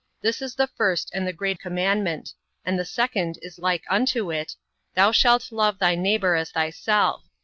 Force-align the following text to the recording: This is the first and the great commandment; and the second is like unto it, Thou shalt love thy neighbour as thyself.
This 0.23 0.41
is 0.41 0.55
the 0.55 0.65
first 0.65 1.11
and 1.13 1.27
the 1.27 1.31
great 1.31 1.59
commandment; 1.59 2.33
and 2.65 2.79
the 2.79 2.85
second 2.85 3.37
is 3.43 3.59
like 3.59 3.83
unto 3.87 4.31
it, 4.31 4.55
Thou 4.95 5.11
shalt 5.11 5.51
love 5.51 5.77
thy 5.77 5.93
neighbour 5.93 6.33
as 6.33 6.49
thyself. 6.49 7.23